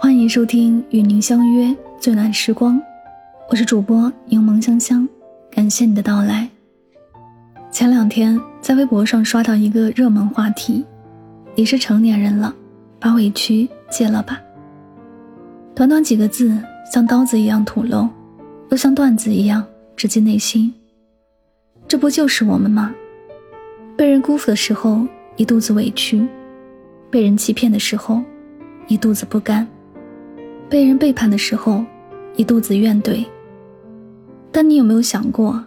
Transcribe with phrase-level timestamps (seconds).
[0.00, 2.80] 欢迎收听与您相约最暖时光，
[3.48, 5.08] 我是主播柠檬香香，
[5.50, 6.48] 感谢你的到来。
[7.70, 10.84] 前两天在微博上刷到一个热门话题
[11.56, 12.54] ：“你是成年人了，
[13.00, 14.40] 把委屈戒了吧。”
[15.74, 16.56] 短短几个字，
[16.92, 18.08] 像刀子一样吐露，
[18.70, 19.64] 又像段子一样
[19.96, 20.72] 直击内心。
[21.86, 22.94] 这不就是我们吗？
[23.96, 25.06] 被人辜负的时候
[25.36, 26.26] 一肚子委屈，
[27.10, 28.22] 被人欺骗的时候
[28.88, 29.66] 一肚子不甘。
[30.68, 31.84] 被人背叛的时候，
[32.36, 33.24] 一肚子怨怼。
[34.50, 35.62] 但你有没有想过，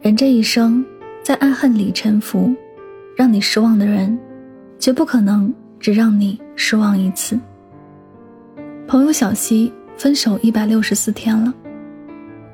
[0.00, 0.84] 人这一生
[1.22, 2.54] 在爱恨里沉浮，
[3.16, 4.16] 让你失望的人，
[4.78, 7.38] 绝不可能只让你失望一次。
[8.86, 11.52] 朋友小溪分手一百六十四天了，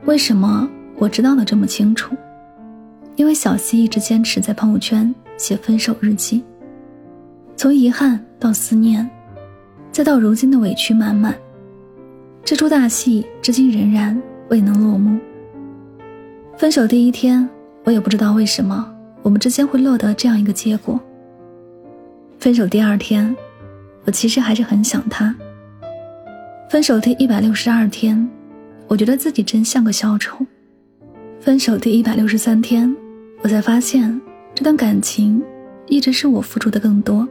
[0.05, 2.16] 为什么我知道的这么清楚？
[3.18, 6.40] 因为小溪一直坚持在朋友圈写分手日记，
[7.56, 9.11] 从遗憾到思念，
[9.91, 11.34] 再到如今的委屈满满。
[12.44, 14.16] 这出大戏至今仍然
[14.50, 15.19] 未能落幕。
[16.56, 17.46] 分手第一天，
[17.83, 18.89] 我也不知道为什么
[19.22, 20.98] 我们之间会落得这样一个结果。
[22.39, 23.36] 分手第二天，
[24.05, 25.34] 我其实还是很想他。
[26.70, 28.30] 分手第一百六十二天，
[28.86, 30.39] 我觉得自己真像个小丑。
[31.41, 32.94] 分手第一百六十三天，
[33.42, 34.20] 我才发现
[34.55, 35.42] 这段感情
[35.86, 37.27] 一直是我付出的更多。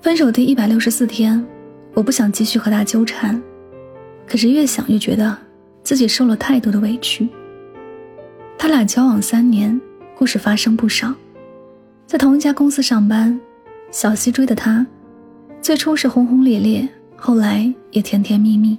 [0.00, 1.44] 分手第一百六十四天，
[1.92, 3.40] 我不想继续和他纠缠。
[4.26, 5.36] 可是越想越觉得
[5.82, 7.28] 自己受了太多的委屈。
[8.56, 9.78] 他俩交往三年，
[10.16, 11.12] 故事发生不少，
[12.06, 13.38] 在同一家公司上班，
[13.90, 14.86] 小西追的他，
[15.60, 18.78] 最初是轰轰烈烈，后来也甜甜蜜蜜。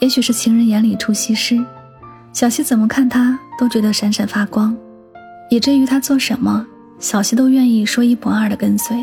[0.00, 1.62] 也许是情人眼里出西施，
[2.32, 4.74] 小西怎么看他都觉得闪闪发光，
[5.50, 6.66] 以至于他做什么，
[6.98, 8.96] 小西都愿意说一不二的跟随。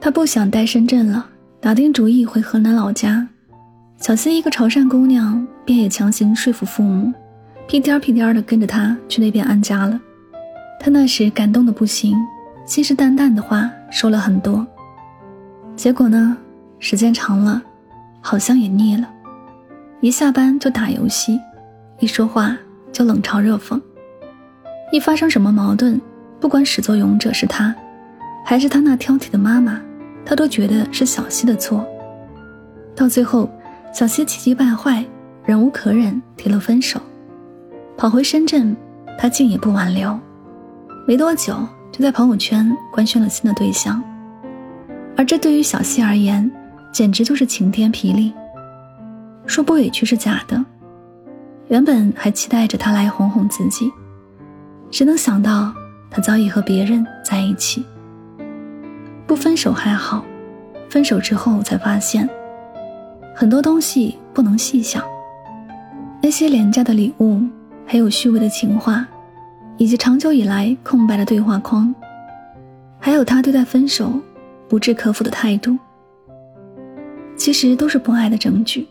[0.00, 1.26] 他不想待深圳了，
[1.60, 3.26] 打定主意回河南老家。
[3.98, 7.12] 小溪一个潮汕姑娘，便也强行说服父母，
[7.68, 10.00] 屁颠儿屁颠儿的跟着他去那边安家了。
[10.80, 12.16] 他那时感动的不行，
[12.64, 14.66] 信誓旦旦的话说了很多。
[15.76, 16.36] 结果呢，
[16.78, 17.62] 时间长了，
[18.20, 19.08] 好像也腻了，
[20.00, 21.38] 一下班就打游戏，
[22.00, 22.56] 一说话
[22.92, 23.80] 就冷嘲热讽，
[24.90, 26.00] 一发生什么矛盾，
[26.40, 27.74] 不管始作俑者是他，
[28.44, 29.80] 还是他那挑剔的妈妈，
[30.24, 31.86] 他都觉得是小溪的错。
[32.96, 33.48] 到最后。
[33.92, 35.04] 小西气急败坏，
[35.44, 37.00] 忍无可忍，提了分手，
[37.96, 38.76] 跑回深圳，
[39.18, 40.16] 他竟也不挽留，
[41.08, 41.56] 没多久
[41.90, 44.00] 就在朋友圈官宣了新的对象，
[45.16, 46.48] 而这对于小西而言，
[46.92, 48.32] 简直就是晴天霹雳。
[49.44, 50.64] 说不委屈是假的，
[51.70, 53.88] 原本还期待着他来哄哄自己，
[54.90, 55.72] 谁能想到
[56.10, 57.84] 他早已和别人在一起。
[59.24, 60.24] 不分手还好，
[60.88, 62.28] 分手之后才发现。
[63.36, 65.00] 很多东西不能细想，
[66.20, 67.40] 那些廉价的礼物，
[67.86, 69.06] 还有虚伪的情话，
[69.76, 71.94] 以及长久以来空白的对话框，
[72.98, 74.12] 还有他对待分手
[74.68, 75.78] 不置可否的态度，
[77.36, 78.88] 其实都是不爱的证据。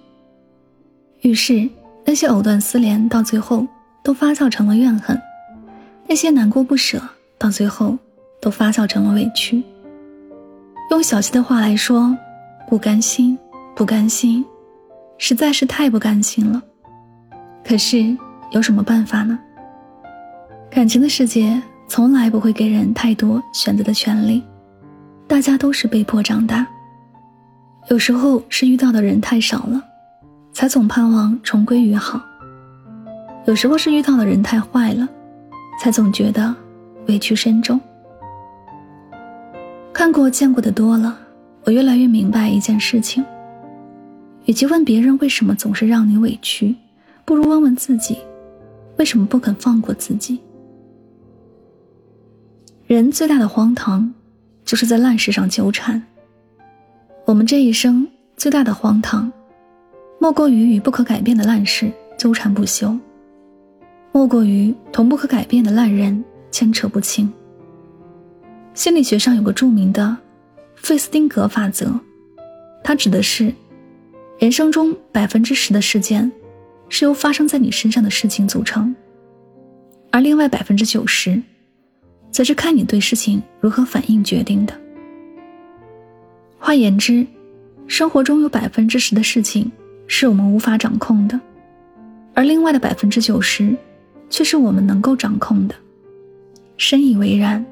[1.21, 1.69] 于是，
[2.05, 3.67] 那些藕断丝连到最后
[4.03, 5.19] 都发酵成了怨恨，
[6.07, 7.01] 那些难过不舍
[7.37, 7.97] 到最后
[8.41, 9.63] 都发酵成了委屈。
[10.91, 12.17] 用小溪的话来说，
[12.67, 13.37] 不甘心。
[13.75, 14.43] 不甘心，
[15.17, 16.61] 实在是太不甘心了。
[17.63, 18.17] 可是
[18.51, 19.39] 有什么办法呢？
[20.69, 24.43] 感情的世界从来不会给人太多选择的权利，
[25.29, 26.67] 大家都是被迫长大。
[27.87, 29.81] 有时候是遇到的人太少了，
[30.59, 32.19] 才总盼望重归于好；
[33.45, 35.07] 有时候是遇到的人太坏了，
[35.81, 36.53] 才总觉得
[37.07, 37.79] 委屈深重。
[39.93, 41.17] 看过见过的多了，
[41.63, 43.23] 我越来越明白一件事情。
[44.47, 46.75] 与其问别人为什么总是让你委屈，
[47.23, 48.17] 不如问问自己，
[48.97, 50.41] 为什么不肯放过自己？
[52.85, 54.13] 人最大的荒唐，
[54.65, 56.03] 就是在烂事上纠缠。
[57.23, 58.05] 我们这一生
[58.35, 59.31] 最大的荒唐，
[60.19, 62.95] 莫过于与不可改变的烂事纠缠不休，
[64.11, 67.31] 莫过于同不可改变的烂人牵扯不清。
[68.73, 70.15] 心理学上有个著名的
[70.75, 71.91] 费斯汀格法则，
[72.83, 73.53] 它指的是。
[74.37, 76.31] 人生中百分之十的事件，
[76.87, 78.95] 是由发生在你身上的事情组成，
[80.11, 81.41] 而另外百分之九十，
[82.31, 84.73] 则是看你对事情如何反应决定的。
[86.57, 87.27] 换言之，
[87.85, 89.69] 生活中有百分之十的事情
[90.11, 91.39] 是我们无法掌控的，
[92.33, 93.73] 而另外的百分之九十，
[94.27, 95.75] 却是我们能够掌控的。
[96.77, 97.63] 深以为然。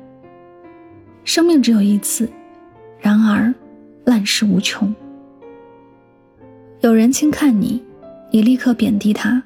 [1.26, 2.30] 生命只有一次，
[3.02, 3.54] 然而
[4.06, 4.96] 烂事无穷。
[6.82, 7.84] 有人轻看你，
[8.32, 9.42] 你立刻贬低他；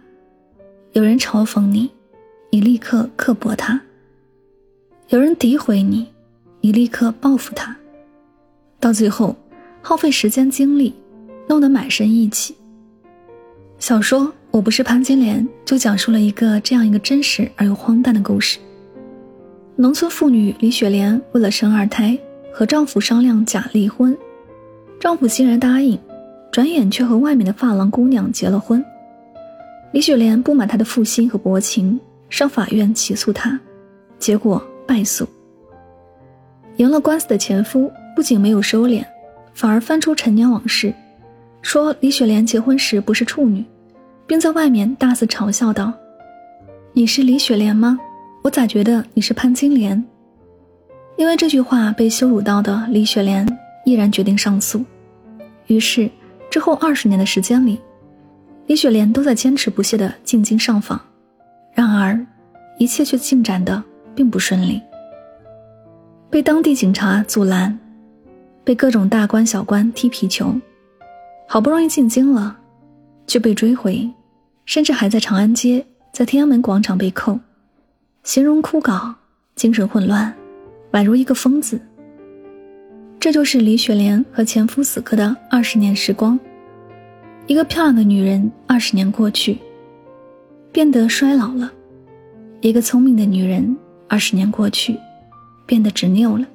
[0.92, 1.90] 有人嘲讽你，
[2.52, 3.80] 你立刻刻薄他；
[5.08, 6.08] 有人诋毁你，
[6.60, 7.76] 你立刻报复他。
[8.82, 9.36] 到最后，
[9.82, 10.94] 耗费时间精力，
[11.48, 12.54] 弄得满身意气。
[13.82, 18.60] 小说《我不是潘金莲》就讲述了一个这样一个真实而又荒诞的故事：
[19.76, 22.16] 农村妇女李雪莲为了生二胎，
[22.54, 24.16] 和丈夫商量假离婚，
[25.00, 25.98] 丈夫竟然答应。
[26.52, 28.86] 转眼却和外面的发廊姑娘结了婚。
[29.94, 32.00] 李雪莲不满他的负心和薄情，
[32.30, 33.60] 上法院起诉他，
[34.20, 35.28] 结果败诉。
[36.76, 39.04] 赢了官司的前夫不仅没有收敛，
[39.56, 40.94] 反而翻出陈年往事，
[41.64, 43.64] 说李雪莲结婚时不是处女，
[44.32, 45.92] 并在外面大肆嘲笑道
[46.96, 48.00] ：“你是李雪莲吗？
[48.42, 50.02] 我咋觉得你是潘金莲？”
[51.20, 53.46] 因为这句话被羞辱到的李雪莲
[53.84, 54.86] 毅然决定上诉，
[55.68, 56.10] 于是。
[56.50, 57.78] 之后二十年的时间里，
[58.68, 60.98] 李雪莲都在坚持不懈的进京上访，
[61.74, 62.18] 然而，
[62.78, 63.84] 一切却进展的
[64.16, 64.82] 并不顺利。
[66.30, 67.78] 被当地警察阻拦，
[68.64, 70.56] 被各种大官小官踢皮球，
[71.50, 72.58] 好不容易进京了，
[73.28, 74.10] 却被追回，
[74.72, 77.38] 甚至还在长安街、在天安门广场被扣，
[78.24, 79.14] 形容枯槁，
[79.54, 80.34] 精神混乱，
[80.94, 81.78] 宛如一个疯子。
[83.20, 86.40] 这就是李雪莲和前夫死磕的二十年时光。
[87.48, 89.58] 一个漂亮的女人，二十年过去，
[90.72, 91.70] 变得衰老了；
[92.62, 93.76] 一个聪明的女人，
[94.08, 94.98] 二十年过去，
[95.66, 96.48] 变得执拗了。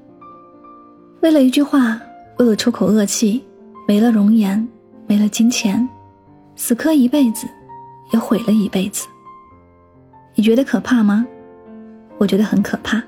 [1.21, 2.01] 为了一句话，
[2.39, 3.45] 为了出口恶气，
[3.87, 4.67] 没了容颜，
[5.07, 5.87] 没了金钱，
[6.55, 7.47] 死磕一辈子，
[8.13, 9.07] 也毁了一辈子。
[10.35, 11.27] 你觉得可怕吗？
[12.19, 13.03] 我觉得很可怕。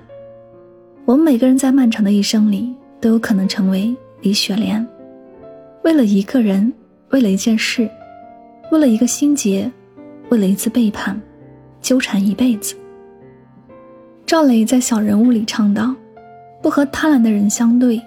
[1.05, 2.75] 我们每个人在漫长的一生里。
[3.01, 4.85] 都有可能成为李雪莲，
[5.85, 6.73] 为了一个人，
[7.11, 7.89] 为了一件事，
[8.73, 9.71] 为了一个心结，
[10.31, 11.17] 为了一次背叛，
[11.81, 12.75] 纠缠一辈子。
[14.27, 15.95] 赵磊在《小人物》里唱道
[16.61, 18.03] ：“不和贪婪的人相对，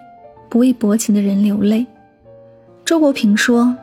[0.49, 1.88] 不为薄情的人流泪。”
[2.83, 3.73] 周国平说：“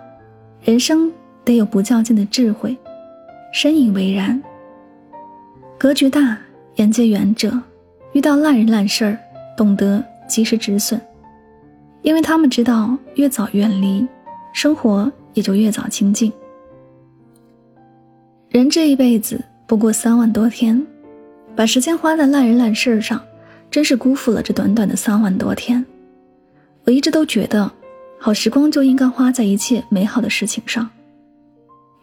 [0.63, 1.11] 人生
[1.43, 2.77] 得有不较劲的智慧。”
[3.53, 4.43] 深以为然。
[5.79, 6.39] 格局大、
[6.77, 7.53] 眼界远者，
[8.13, 9.19] 遇到烂人烂事儿，
[9.57, 10.05] 懂得。
[10.29, 11.01] 及时止损，
[12.03, 14.07] 因为他们知道越早远离，
[14.53, 16.31] 生活也就越早清静。
[18.51, 20.87] 人这一辈子不过三万多天，
[21.57, 23.19] 把时间花在烂人烂事儿上，
[23.71, 25.83] 真是辜负了这短短的三万多天。
[26.85, 27.73] 我一直都觉得，
[28.19, 30.91] 好时光就应该花在一切美好的事情上。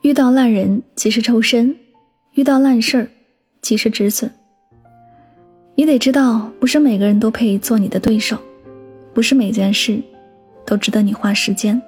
[0.06, 1.74] 遇到烂人，及时抽身；
[2.34, 3.10] 遇到烂事儿，
[3.64, 4.32] 及时止损。
[5.74, 8.38] 你得知道，不是每个人都配做你的对手，
[9.16, 10.00] 不是每件事
[10.64, 11.82] 都值得你花时间。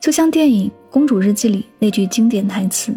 [0.00, 2.96] 就像电影《公主日记》里那句经典台词：“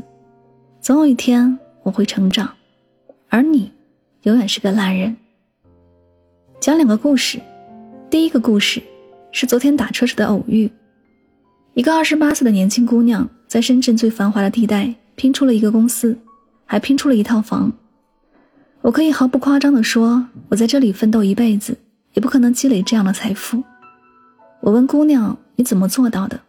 [0.79, 2.53] 总有一天我会成长，
[3.29, 3.71] 而你
[4.21, 5.17] 永远是个烂人。”
[6.61, 7.39] 讲两个故事，
[8.11, 8.79] 第一个故事
[9.31, 10.69] 是昨天打车时的偶遇。
[11.73, 16.15] 一个二十八岁的年轻姑娘在深圳最繁华的地带拼出了一个公司，
[16.67, 17.73] 还拼出了一套房。
[18.81, 21.75] 我可以毫不夸张地说，我在这里奋斗一辈子，
[22.13, 23.63] 也不可能积累这样的财富。
[24.59, 26.39] 我问姑娘：“你怎么做到的？”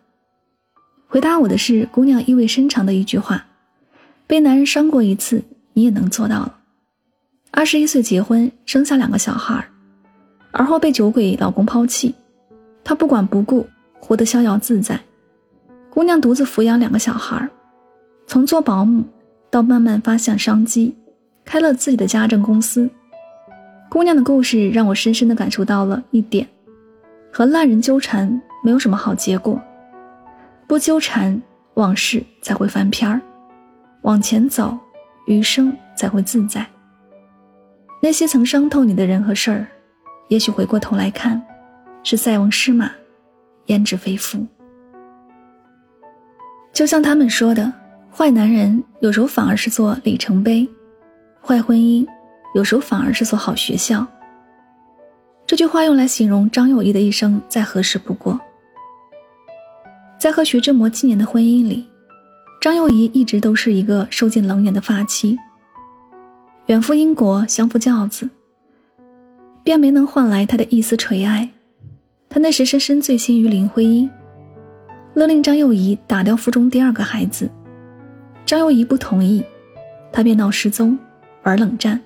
[1.08, 3.46] 回答我的是姑娘意味深长的一句话
[4.28, 5.42] ：“被男人伤过一次，
[5.72, 6.54] 你也能做到了。”
[7.50, 9.66] 二十一岁结婚，生下两个小孩，
[10.50, 12.14] 而后被酒鬼老公抛弃，
[12.84, 13.66] 她不管不顾，
[13.98, 15.00] 活得逍遥自在。
[15.90, 17.48] 姑娘独自抚养两个小孩，
[18.26, 19.04] 从做保姆
[19.50, 20.96] 到慢慢发现商机。
[21.42, 22.88] 开了自己的家政公司。
[23.88, 26.46] 姑娘的故事让我深深的感受到了一点：
[27.32, 29.60] 和烂人纠缠没有什么好结果，
[30.68, 31.42] 不纠缠，
[31.74, 33.20] 往事才会翻篇儿；
[34.02, 34.78] 往前走，
[35.26, 36.64] 余生才会自在。
[38.00, 39.66] 那些曾伤透你的人和事儿，
[40.28, 41.42] 也许回过头来看，
[42.04, 42.92] 是塞翁失马，
[43.66, 44.46] 焉知非福。
[46.72, 47.72] 就像他们说的，
[48.14, 50.66] 坏男人有时候反而是座里程碑。
[51.42, 52.06] 坏婚姻，
[52.54, 54.06] 有时候反而是座好学校。
[55.46, 58.38] 这句话用来形容张幼仪的一生再合适不过。
[60.18, 61.86] 在和徐志摩七年的婚姻里，
[62.60, 65.36] 张幼仪一直都是一个受尽冷眼的发妻。
[66.66, 68.28] 远赴英国相夫教子，
[69.64, 71.48] 便没能换来他的一丝垂爱。
[72.28, 74.08] 他那时深深醉心于林徽因，
[75.20, 77.46] 勒令张幼仪打掉腹中第二个孩子。
[78.46, 79.44] 张幼仪不同意，
[80.10, 80.98] 他便闹失踪。
[81.42, 82.00] 玩冷战。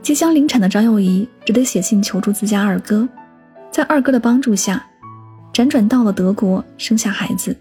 [0.00, 3.06] 即将临产的张幼仪只得写信求助自家二哥，
[3.70, 4.86] 在二哥的帮助下，
[5.52, 7.54] 辗转到了德国，生下孩子。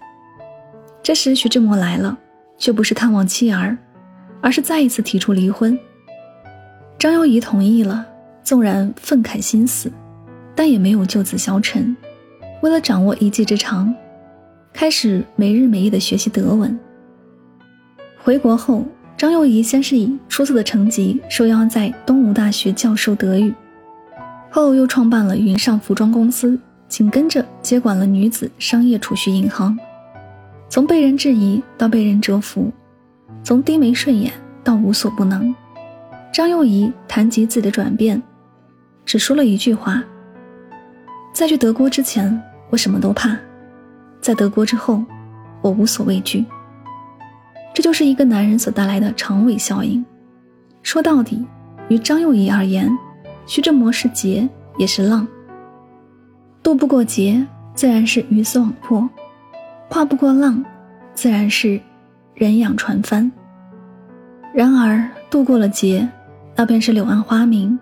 [1.02, 2.18] 这时徐志摩来了，
[2.58, 3.78] 却不是探望妻儿，
[4.40, 5.78] 而是再一次提出离婚。
[6.98, 8.06] 张幼仪同意了，
[8.46, 9.92] 纵然愤慨心死，
[10.56, 11.94] 但也没有就此消沉。
[12.64, 13.94] 为了掌握一技之长，
[14.72, 16.80] 开始没日没夜的学习德文。
[18.18, 18.84] 回国后。
[19.16, 23.54] 张幼仪先是以出色的成绩受邀在东吴大学教授德语，
[24.50, 29.78] 后又创办了云上服装公司，紧跟着接管了女子商业储蓄银行。
[30.68, 32.72] 从被人质疑到被人折服，
[33.44, 35.54] 从低眉顺眼到无所不能，
[36.34, 38.22] 张幼仪谈及自己的转变，
[39.06, 40.04] 只说了一句话
[41.32, 42.42] ：“在去德国之前，
[42.74, 43.38] 我什么都怕；
[44.20, 45.04] 在德国之后，
[45.62, 46.44] 我无所畏惧。”
[47.72, 50.04] 这就是一个男人所带来的长尾效应。
[50.82, 51.46] 说到底，
[51.88, 52.92] 于张幼仪而言，
[53.46, 55.28] 徐志摩是劫，也是浪。
[56.64, 59.08] 渡不过劫，自然是鱼死网破；
[59.88, 60.66] 跨不过浪，
[61.14, 61.80] 自然是
[62.34, 63.32] 人仰船翻。
[64.52, 66.10] 然而，渡过了劫，
[66.56, 67.78] 那便是柳暗花明；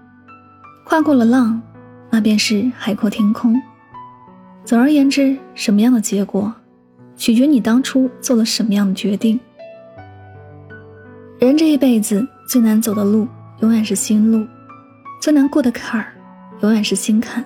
[0.85, 1.61] 跨过了浪，
[2.09, 3.55] 那便是海阔天空。
[4.63, 6.53] 总而言之，什么样的结果，
[7.15, 9.39] 取决你当初做了什么样的决定。
[11.39, 13.27] 人这一辈子最难走的路，
[13.61, 14.45] 永远是心路；
[15.19, 16.13] 最难过的坎儿，
[16.61, 17.43] 永远是心坎。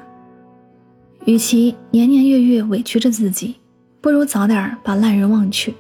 [1.26, 3.56] 与其年年月月委屈着自己，
[4.02, 5.72] 不如早点把烂人忘却；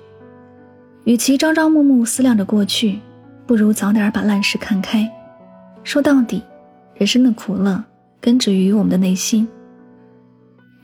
[1.03, 2.99] 与其朝朝暮暮思量着过去，
[3.45, 5.07] 不如早点把烂事看开。
[5.83, 6.41] 说到底，
[6.95, 7.83] 人生的苦乐
[8.19, 9.47] 根植于我们的内心。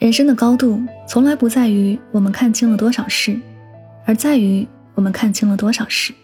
[0.01, 3.39] 人生的高度，从来不在于我们看清了多少事，
[4.03, 6.12] 而在于我们看清了多少事。《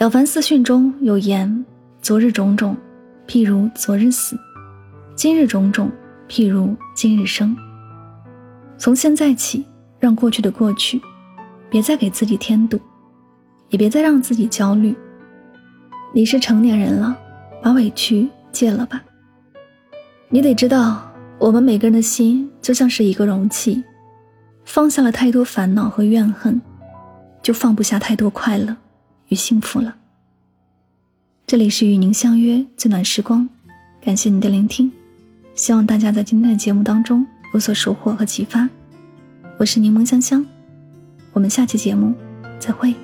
[0.00, 1.64] 了凡四训》中有言
[2.02, 2.76] ：“昨日种种，
[3.28, 4.34] 譬如昨日死；
[5.14, 5.88] 今日种种，
[6.28, 7.56] 譬如今日生。”
[8.76, 9.64] 从现在起，
[10.00, 11.00] 让过去的过去，
[11.70, 12.80] 别再给自己添堵，
[13.68, 14.92] 也别再让自己焦虑。
[16.12, 17.16] 你是成年人了，
[17.62, 19.00] 把委屈戒了吧。
[20.28, 21.07] 你得知道，
[21.38, 23.82] 我们每个人的心就像是一个容器，
[24.64, 26.60] 放下了太多烦恼和怨恨，
[27.40, 28.76] 就放不下太多快乐。
[29.28, 29.94] 与幸福了。
[31.46, 33.48] 这里是与您相约最暖时光，
[34.00, 34.90] 感谢您的聆听，
[35.54, 38.68] 希望大家在今天的节目当中有所收获和启发。
[39.58, 40.44] 我是柠檬香香，
[41.32, 42.14] 我们下期节目
[42.58, 42.94] 再会。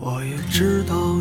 [0.00, 0.97] 我也知道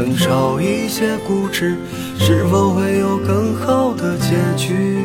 [0.00, 1.76] 能少一些固执，
[2.18, 5.04] 是否会有更好的结局？